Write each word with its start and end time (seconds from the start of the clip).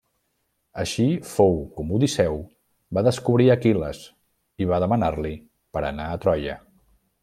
Així 0.83 1.03
fou 1.31 1.53
com 1.75 1.91
Odisseu 1.97 2.41
va 2.99 3.05
descobrir 3.09 3.49
Aquil·les 3.59 4.03
i 4.65 4.71
va 4.75 4.83
demanar-li 4.87 5.39
per 5.77 5.89
anar 5.95 6.13
a 6.17 6.21
Troia. 6.27 6.63